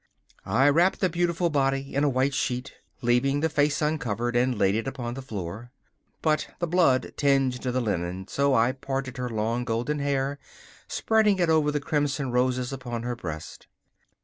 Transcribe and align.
I 0.47 0.67
wrapped 0.67 0.99
the 0.99 1.09
beautiful 1.09 1.51
body 1.51 1.93
in 1.93 2.03
a 2.03 2.09
white 2.09 2.33
sheet, 2.33 2.73
leaving 3.03 3.41
the 3.41 3.49
face 3.49 3.83
uncovered, 3.83 4.35
and 4.35 4.57
laid 4.57 4.73
it 4.73 4.87
upon 4.87 5.13
the 5.13 5.21
floor. 5.21 5.69
But 6.23 6.47
the 6.57 6.65
blood 6.65 7.13
tinged 7.17 7.53
the 7.61 7.79
linen, 7.79 8.27
so 8.27 8.55
I 8.55 8.71
parted 8.71 9.17
her 9.17 9.29
long 9.29 9.63
golden 9.63 9.99
hair, 9.99 10.39
spreading 10.87 11.37
it 11.37 11.51
over 11.51 11.69
the 11.69 11.79
crimson 11.79 12.31
roses 12.31 12.73
upon 12.73 13.03
her 13.03 13.15
breast. 13.15 13.67